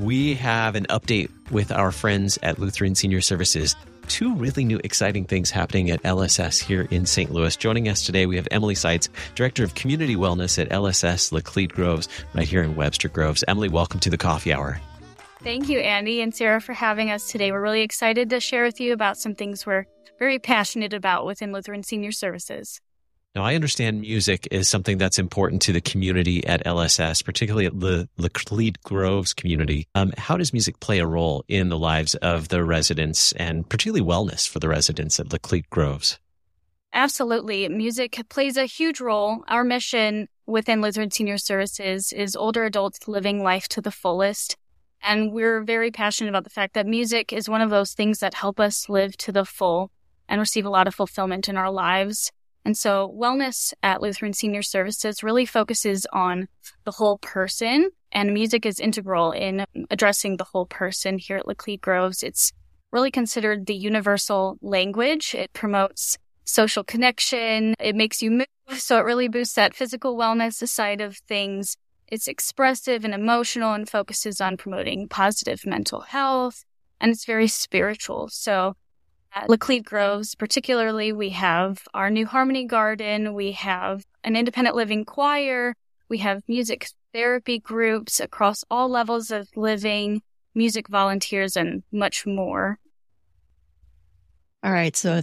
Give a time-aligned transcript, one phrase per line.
[0.00, 3.76] We have an update with our friends at Lutheran Senior Services.
[4.08, 7.30] Two really new exciting things happening at LSS here in St.
[7.30, 7.54] Louis.
[7.54, 12.08] Joining us today, we have Emily Sitzes, Director of Community Wellness at LSS Laclede Groves,
[12.32, 13.44] right here in Webster Groves.
[13.46, 14.80] Emily, welcome to the Coffee Hour.
[15.42, 17.52] Thank you, Andy and Sarah, for having us today.
[17.52, 19.84] We're really excited to share with you about some things we're
[20.18, 22.80] very passionate about within Lutheran Senior Services.
[23.36, 27.78] Now, I understand music is something that's important to the community at LSS, particularly at
[27.78, 29.86] the Laclede Groves community.
[29.94, 34.04] Um, how does music play a role in the lives of the residents and particularly
[34.04, 36.18] wellness for the residents at Laclede Groves?
[36.92, 37.68] Absolutely.
[37.68, 39.44] Music plays a huge role.
[39.46, 44.56] Our mission within Lutheran Senior Services is older adults living life to the fullest.
[45.02, 48.34] And we're very passionate about the fact that music is one of those things that
[48.34, 49.92] help us live to the full
[50.28, 52.32] and receive a lot of fulfillment in our lives.
[52.64, 56.48] And so wellness at Lutheran Senior Services really focuses on
[56.84, 61.80] the whole person and music is integral in addressing the whole person here at Laclede
[61.80, 62.22] Groves.
[62.22, 62.52] It's
[62.92, 65.34] really considered the universal language.
[65.34, 67.74] It promotes social connection.
[67.78, 68.46] It makes you move.
[68.72, 71.76] So it really boosts that physical wellness side of things.
[72.08, 76.64] It's expressive and emotional and focuses on promoting positive mental health.
[77.00, 78.28] And it's very spiritual.
[78.28, 78.74] So
[79.34, 83.34] at Laclede Groves, particularly, we have our new Harmony Garden.
[83.34, 85.74] We have an independent living choir.
[86.08, 90.22] We have music therapy groups across all levels of living,
[90.54, 92.78] music volunteers, and much more.
[94.62, 94.96] All right.
[94.96, 95.22] So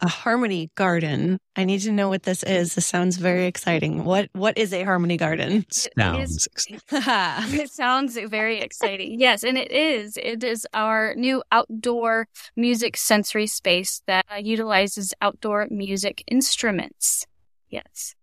[0.00, 1.38] a harmony garden.
[1.56, 2.74] I need to know what this is.
[2.74, 4.04] This sounds very exciting.
[4.04, 5.64] What what is a harmony garden?
[5.70, 6.48] Sounds
[6.90, 9.18] it sounds very exciting.
[9.18, 10.16] Yes, and it is.
[10.16, 17.26] It is our new outdoor music sensory space that uh, utilizes outdoor music instruments.
[17.68, 18.14] Yes.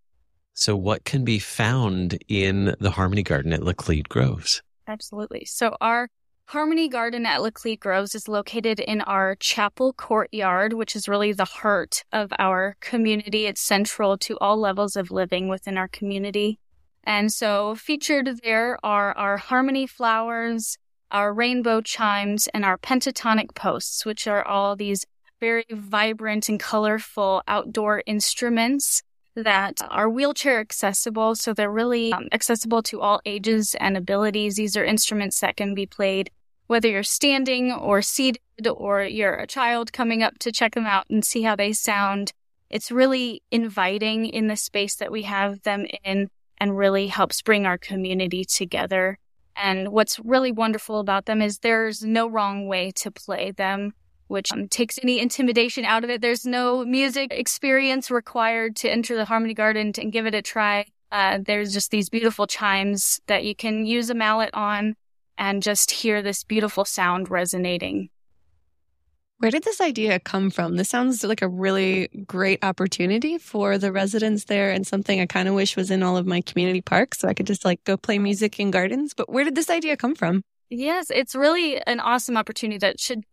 [0.54, 4.62] So what can be found in the Harmony Garden at Laclede Groves?
[4.88, 5.46] Absolutely.
[5.46, 6.10] So our
[6.54, 11.46] Harmony Garden at Laclede Groves is located in our chapel courtyard, which is really the
[11.46, 13.48] heart of our community.
[13.48, 16.60] It's central to all levels of living within our community.
[17.04, 20.78] And so featured there are our harmony flowers,
[21.10, 25.08] our rainbow chimes, and our pentatonic posts, which are all these
[25.40, 29.02] very vibrant and colorful outdoor instruments
[29.36, 31.34] that are wheelchair accessible.
[31.34, 34.58] So they're really um, accessible to all ages and abilities.
[34.58, 36.30] These are instruments that can be played
[36.68, 41.06] whether you're standing or seated or you're a child coming up to check them out
[41.10, 42.32] and see how they sound.
[42.70, 47.66] It's really inviting in the space that we have them in and really helps bring
[47.66, 49.18] our community together.
[49.56, 53.94] And what's really wonderful about them is there's no wrong way to play them
[54.34, 56.20] which um, takes any intimidation out of it.
[56.20, 60.86] There's no music experience required to enter the Harmony Garden and give it a try.
[61.12, 64.96] Uh, there's just these beautiful chimes that you can use a mallet on
[65.38, 68.10] and just hear this beautiful sound resonating.
[69.40, 70.78] Where did this idea come from?
[70.78, 75.50] This sounds like a really great opportunity for the residents there and something I kind
[75.50, 77.98] of wish was in all of my community parks so I could just like go
[77.98, 79.14] play music in gardens.
[79.14, 80.44] But where did this idea come from?
[80.70, 83.24] Yes, it's really an awesome opportunity that should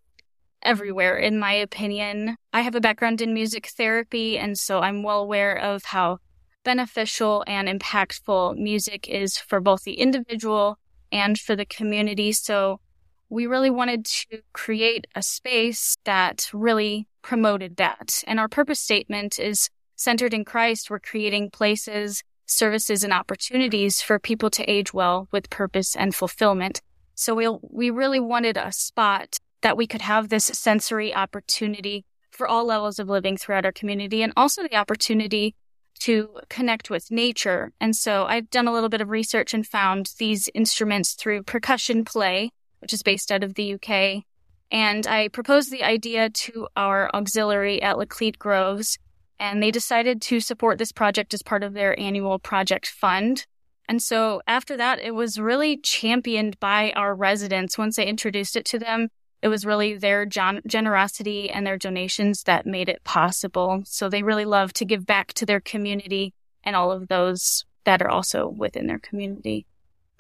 [0.62, 2.36] everywhere, in my opinion.
[2.52, 6.18] I have a background in music therapy, and so I'm well aware of how
[6.64, 10.78] beneficial and impactful music is for both the individual
[11.12, 12.32] and for the community.
[12.32, 12.81] So
[13.28, 18.22] we really wanted to create a space that really promoted that.
[18.26, 20.91] And our purpose statement is centered in Christ.
[20.91, 26.81] We're creating places, services, and opportunities for people to age well with purpose and fulfillment.
[27.15, 32.48] So we we really wanted a spot that we could have this sensory opportunity for
[32.48, 35.54] all levels of living throughout our community and also the opportunity
[36.00, 37.72] to connect with nature.
[37.80, 42.04] And so I've done a little bit of research and found these instruments through Percussion
[42.04, 42.50] Play,
[42.80, 44.24] which is based out of the UK.
[44.70, 48.98] And I proposed the idea to our auxiliary at Laclede Groves,
[49.38, 53.46] and they decided to support this project as part of their annual project fund.
[53.88, 58.64] And so after that, it was really championed by our residents once I introduced it
[58.66, 59.08] to them
[59.42, 63.83] it was really their gen- generosity and their donations that made it possible.
[63.87, 68.03] So they really love to give back to their community and all of those that
[68.03, 69.66] are also within their community.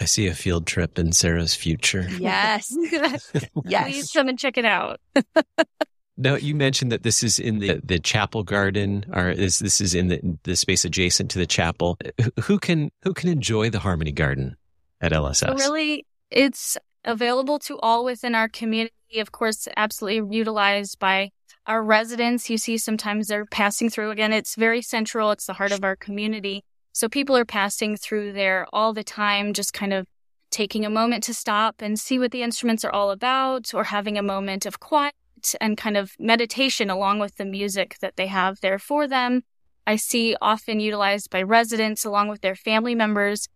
[0.00, 2.08] I see a field trip in Sarah's future.
[2.18, 2.74] Yes.
[2.92, 3.30] yes.
[3.84, 5.00] Please come and check it out.
[6.16, 9.94] Now you mentioned that this is in the the chapel garden, or is this is
[9.94, 11.96] in the the space adjacent to the chapel?
[12.42, 14.56] Who can who can enjoy the Harmony Garden
[15.00, 15.36] at LSS?
[15.36, 18.94] So really, it's available to all within our community.
[19.16, 21.30] Of course, absolutely utilized by
[21.66, 22.48] our residents.
[22.48, 24.10] You see, sometimes they're passing through.
[24.10, 25.30] Again, it's very central.
[25.30, 26.64] It's the heart of our community.
[26.92, 30.06] So people are passing through there all the time, just kind of
[30.50, 34.18] taking a moment to stop and see what the instruments are all about, or having
[34.18, 35.14] a moment of quiet
[35.60, 39.42] and kind of meditation along with the music that they have there for them.
[39.86, 43.48] I see often utilized by residents along with their family members.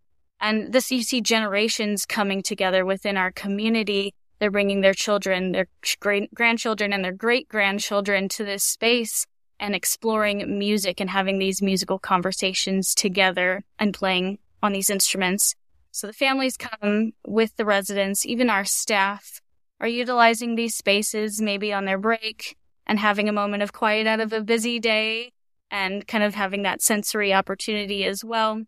[0.44, 4.12] And this, you see generations coming together within our community.
[4.38, 5.69] They're bringing their children, their
[6.00, 9.25] great grandchildren, and their great grandchildren to this space
[9.58, 15.55] and exploring music and having these musical conversations together and playing on these instruments.
[15.93, 19.41] So the families come with the residents, even our staff
[19.81, 24.20] are utilizing these spaces maybe on their break and having a moment of quiet out
[24.20, 25.32] of a busy day
[25.70, 28.64] and kind of having that sensory opportunity as well.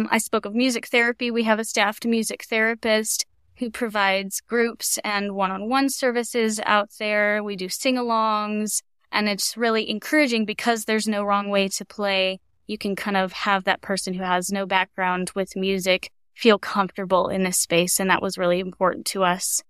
[0.00, 1.30] Um, I spoke of music therapy.
[1.30, 3.26] We have a staffed music therapist
[3.58, 7.44] who provides groups and one on one services out there.
[7.44, 8.80] We do sing alongs
[9.12, 12.40] and it's really encouraging because there's no wrong way to play.
[12.66, 17.28] You can kind of have that person who has no background with music feel comfortable
[17.28, 18.00] in this space.
[18.00, 19.62] And that was really important to us.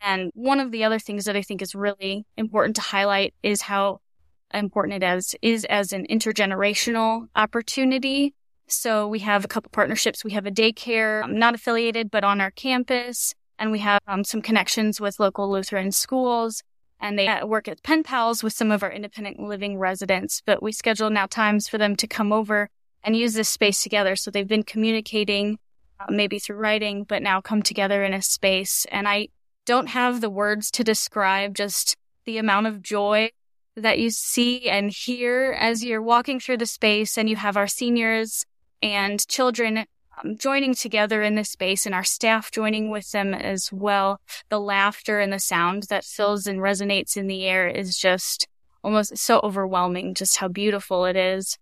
[0.00, 3.62] And one of the other things that I think is really important to highlight is
[3.62, 4.00] how
[4.54, 8.34] important it is, is as an intergenerational opportunity.
[8.72, 10.24] So we have a couple partnerships.
[10.24, 13.34] We have a daycare, um, not affiliated, but on our campus.
[13.58, 16.62] And we have um, some connections with local Lutheran schools.
[16.98, 20.42] And they uh, work at pen pals with some of our independent living residents.
[20.44, 22.70] But we schedule now times for them to come over
[23.04, 24.16] and use this space together.
[24.16, 25.58] So they've been communicating,
[26.00, 28.86] uh, maybe through writing, but now come together in a space.
[28.90, 29.28] And I
[29.66, 33.30] don't have the words to describe just the amount of joy
[33.76, 37.66] that you see and hear as you're walking through the space and you have our
[37.66, 38.44] seniors
[38.82, 39.86] and children
[40.22, 44.20] um, joining together in this space and our staff joining with them as well.
[44.48, 48.46] The laughter and the sound that fills and resonates in the air is just
[48.82, 51.58] almost so overwhelming, just how beautiful it is.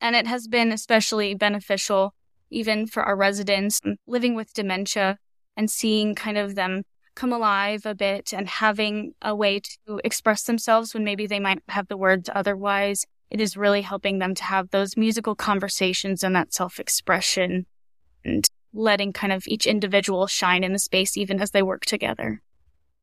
[0.00, 2.14] And it has been especially beneficial
[2.50, 5.18] even for our residents living with dementia
[5.56, 6.84] and seeing kind of them
[7.14, 11.62] come alive a bit and having a way to express themselves when maybe they might
[11.68, 13.06] have the words otherwise.
[13.36, 17.66] It is really helping them to have those musical conversations and that self expression
[18.24, 22.40] and letting kind of each individual shine in the space even as they work together.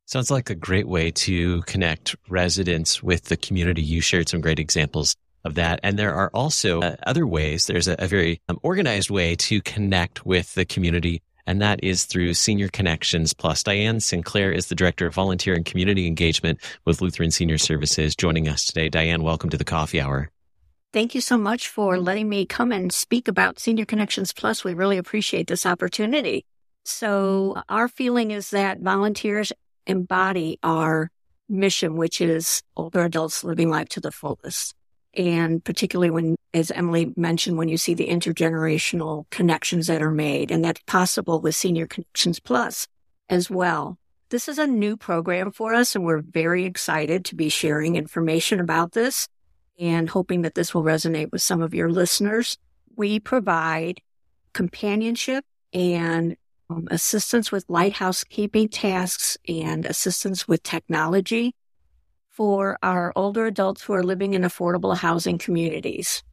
[0.08, 3.84] Sounds like a great way to connect residents with the community.
[3.84, 5.16] You shared some great examples
[5.46, 5.80] of that.
[5.84, 7.68] And there are also uh, other ways.
[7.68, 12.06] There's a, a very um, organized way to connect with the community and that is
[12.06, 13.63] through Senior Connections Plus.
[13.63, 18.48] Diane Sinclair is the Director of Volunteer and Community Engagement with Lutheran Senior Services joining
[18.48, 18.90] us today.
[18.90, 20.30] Diane, welcome to the Coffee Hour.
[20.94, 24.63] Thank you so much for letting me come and speak about Senior Connections Plus.
[24.63, 26.45] We really appreciate this opportunity.
[26.86, 29.51] So our feeling is that volunteers
[29.88, 31.10] embody our
[31.50, 34.75] mission, which is older adults living life to the fullest.
[35.15, 40.50] And particularly when, as Emily mentioned, when you see the intergenerational connections that are made,
[40.50, 42.88] and that's possible with Senior Connections Plus
[43.30, 43.98] as well.
[44.30, 48.60] This is a new program for us, and we're very excited to be sharing information
[48.60, 49.27] about this
[49.80, 52.58] and hoping that this will resonate with some of your listeners.
[52.96, 54.01] We provide
[54.53, 56.36] companionship and
[56.70, 61.53] um, assistance with lighthouse keeping tasks and assistance with technology
[62.34, 66.24] for our older adults who are living in affordable housing communities.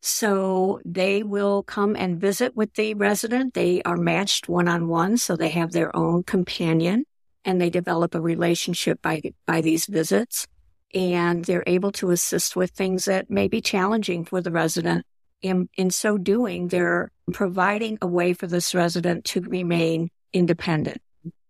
[0.00, 3.54] So they will come and visit with the resident.
[3.54, 5.16] They are matched one on one.
[5.16, 7.04] So they have their own companion
[7.44, 10.46] and they develop a relationship by, by these visits.
[10.94, 15.04] And they're able to assist with things that may be challenging for the resident.
[15.40, 21.00] In, in so doing, they're providing a way for this resident to remain independent,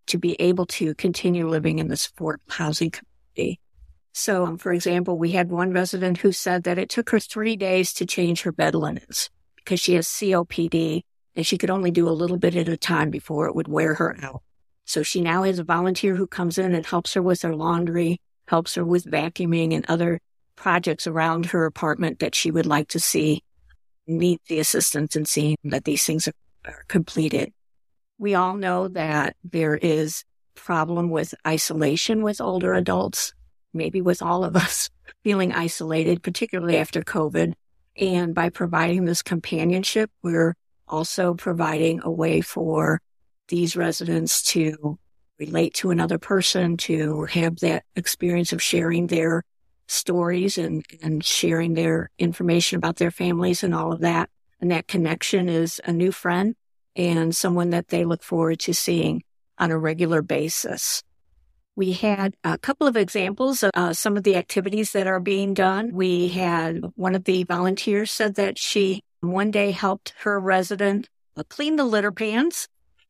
[0.06, 3.60] to be able to continue living in this affordable housing community.
[4.18, 7.54] So, um, for example, we had one resident who said that it took her three
[7.54, 11.02] days to change her bed linens because she has COPD
[11.36, 13.94] and she could only do a little bit at a time before it would wear
[13.94, 14.42] her out.
[14.86, 18.20] So she now has a volunteer who comes in and helps her with her laundry,
[18.48, 20.18] helps her with vacuuming and other
[20.56, 23.44] projects around her apartment that she would like to see,
[24.08, 26.34] need the assistance in seeing that these things are,
[26.64, 27.52] are completed.
[28.18, 30.24] We all know that there is
[30.56, 33.32] problem with isolation with older adults
[33.72, 34.90] maybe with all of us
[35.24, 37.54] feeling isolated, particularly after COVID.
[37.96, 40.54] And by providing this companionship, we're
[40.86, 43.00] also providing a way for
[43.48, 44.98] these residents to
[45.38, 49.42] relate to another person, to have that experience of sharing their
[49.86, 54.28] stories and, and sharing their information about their families and all of that.
[54.60, 56.54] And that connection is a new friend
[56.96, 59.22] and someone that they look forward to seeing
[59.56, 61.02] on a regular basis.
[61.78, 65.54] We had a couple of examples of uh, some of the activities that are being
[65.54, 65.92] done.
[65.92, 71.08] We had one of the volunteers said that she one day helped her resident
[71.48, 72.66] clean the litter pans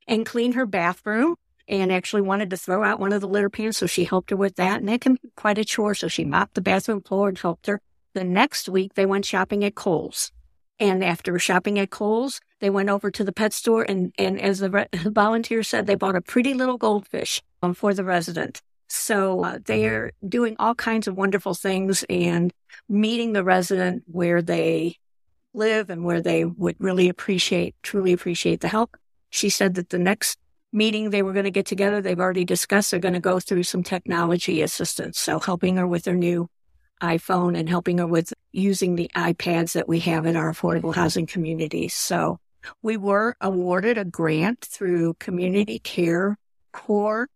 [0.06, 3.78] and clean her bathroom and actually wanted to throw out one of the litter pans.
[3.78, 4.80] So she helped her with that.
[4.80, 5.94] And that can be quite a chore.
[5.94, 7.80] So she mopped the bathroom floor and helped her.
[8.12, 10.30] The next week they went shopping at Kohl's.
[10.78, 14.58] And after shopping at Kohl's, they went over to the pet store and, and as
[14.58, 18.60] the re- volunteer said, they bought a pretty little goldfish um, for the resident.
[18.88, 22.52] So uh, they're doing all kinds of wonderful things and
[22.88, 24.96] meeting the resident where they
[25.52, 28.96] live and where they would really appreciate, truly appreciate the help.
[29.30, 30.38] She said that the next
[30.72, 33.62] meeting they were going to get together, they've already discussed, they're going to go through
[33.62, 35.18] some technology assistance.
[35.18, 36.48] So helping her with her new
[37.02, 41.26] iPhone and helping her with using the iPads that we have in our affordable housing
[41.26, 41.94] communities.
[41.94, 42.38] So
[42.82, 46.38] we were awarded a grant through Community Care
[46.72, 47.28] Corps.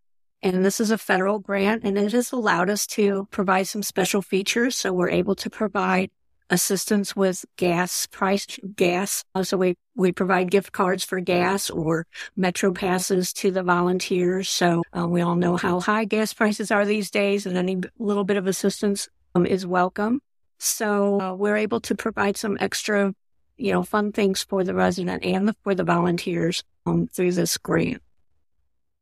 [0.43, 4.23] And this is a federal grant and it has allowed us to provide some special
[4.23, 4.77] features.
[4.77, 6.11] So we're able to provide
[6.51, 9.25] assistance with gas price gas.
[9.43, 14.49] So we, we provide gift cards for gas or metro passes to the volunteers.
[14.49, 18.25] So uh, we all know how high gas prices are these days and any little
[18.25, 20.21] bit of assistance um, is welcome.
[20.59, 23.15] So uh, we're able to provide some extra
[23.63, 27.57] you know, fun things for the resident and the, for the volunteers um, through this
[27.57, 28.03] grant.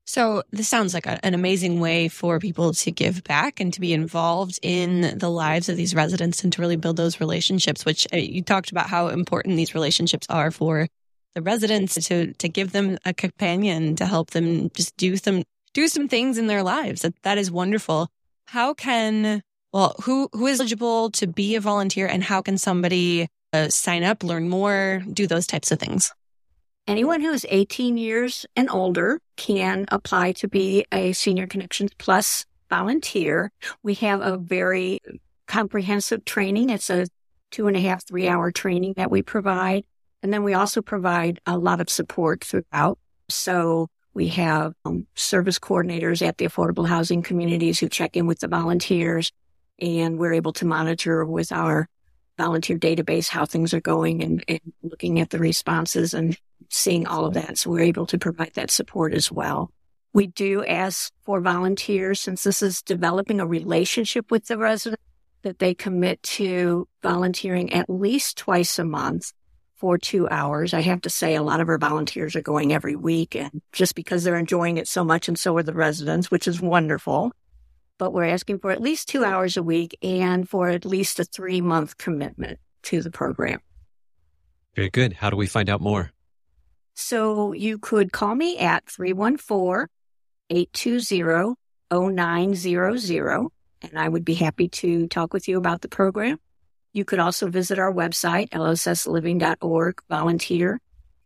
[0.04, 3.80] So this sounds like a, an amazing way for people to give back and to
[3.80, 8.06] be involved in the lives of these residents and to really build those relationships, which
[8.12, 10.88] uh, you talked about how important these relationships are for
[11.34, 15.88] the residents to, to give them a companion to help them just do some, do
[15.88, 17.02] some things in their lives.
[17.02, 18.08] That, that is wonderful.
[18.46, 23.28] How can, well, who, who is eligible to be a volunteer and how can somebody
[23.68, 26.12] sign up, learn more, do those types of things?
[26.86, 32.46] Anyone who is 18 years and older can apply to be a Senior Connections Plus
[32.68, 33.52] volunteer.
[33.82, 35.00] We have a very
[35.46, 36.70] comprehensive training.
[36.70, 37.06] It's a
[37.50, 39.84] two and a half, three hour training that we provide.
[40.22, 42.98] And then we also provide a lot of support throughout.
[43.28, 48.40] So we have um, service coordinators at the affordable housing communities who check in with
[48.40, 49.32] the volunteers
[49.78, 51.88] and we're able to monitor with our
[52.40, 56.38] volunteer database how things are going and, and looking at the responses and
[56.70, 57.58] seeing all of that.
[57.58, 59.70] So we're able to provide that support as well.
[60.14, 65.00] We do ask for volunteers, since this is developing a relationship with the resident,
[65.42, 69.32] that they commit to volunteering at least twice a month
[69.76, 70.74] for two hours.
[70.74, 73.94] I have to say a lot of our volunteers are going every week and just
[73.94, 77.32] because they're enjoying it so much and so are the residents, which is wonderful
[78.00, 81.24] but we're asking for at least two hours a week and for at least a
[81.24, 83.60] three month commitment to the program.
[84.74, 85.12] Very good.
[85.12, 86.10] How do we find out more?
[86.94, 89.86] So you could call me at 314
[90.48, 91.54] 820
[91.92, 93.48] 0900,
[93.82, 96.38] and I would be happy to talk with you about the program.
[96.94, 100.80] You could also visit our website, lssliving.org, volunteer,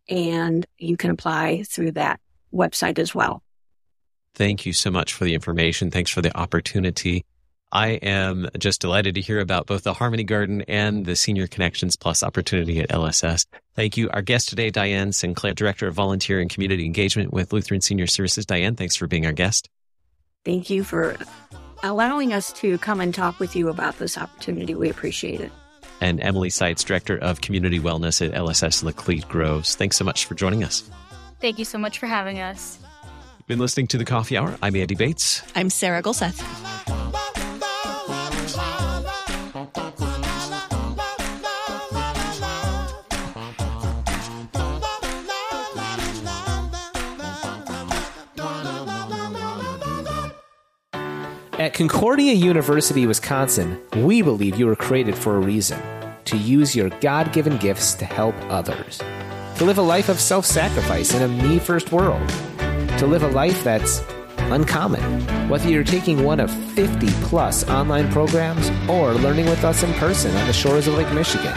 [0.09, 2.19] and you can apply through that
[2.53, 3.44] website as well.
[4.35, 5.91] Thank you so much for the information.
[5.91, 7.23] Thanks for the opportunity.
[7.71, 11.95] I am just delighted to hear about both the Harmony Garden and the Senior Connections
[11.95, 13.45] Plus opportunity at LSS.
[13.75, 14.09] Thank you.
[14.11, 18.45] Our guest today, Diane Sinclair, Director of Volunteer and Community Engagement with Lutheran Senior Services.
[18.45, 19.69] Diane, thanks for being our guest.
[20.45, 21.17] Thank you for
[21.83, 24.75] allowing us to come and talk with you about this opportunity.
[24.75, 25.51] We appreciate it.
[26.01, 29.75] And Emily Sitzes, Director of Community Wellness at LSS Laclede Groves.
[29.75, 30.89] Thanks so much for joining us.
[31.41, 32.79] Thank you so much for having us.
[33.47, 34.57] Been listening to the Coffee Hour.
[34.59, 35.43] I'm Andy Bates.
[35.55, 36.41] I'm Sarah Gulseth.
[51.59, 55.79] At Concordia University, Wisconsin, we believe you were created for a reason
[56.25, 58.97] to use your God given gifts to help others,
[59.57, 62.33] to live a life of self sacrifice in a me first world
[62.99, 64.01] to live a life that's
[64.37, 65.01] uncommon.
[65.49, 70.35] Whether you're taking one of 50 plus online programs or learning with us in person
[70.35, 71.53] on the shores of Lake Michigan,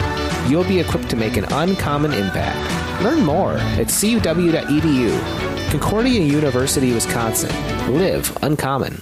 [0.49, 3.03] you'll be equipped to make an uncommon impact.
[3.03, 5.71] Learn more at cuw.edu.
[5.71, 7.51] Concordia University, Wisconsin.
[7.93, 9.01] Live uncommon.